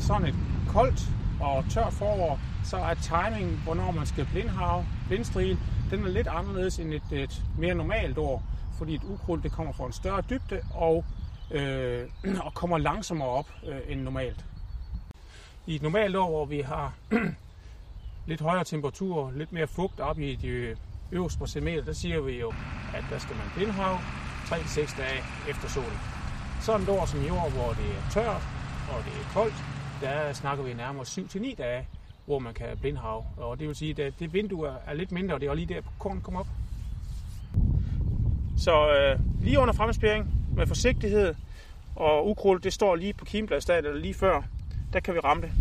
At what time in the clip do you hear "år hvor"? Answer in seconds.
16.16-16.44, 27.30-27.72